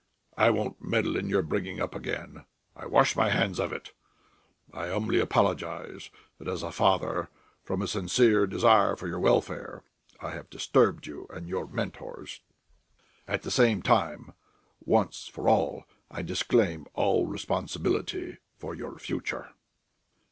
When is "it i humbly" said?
3.71-5.19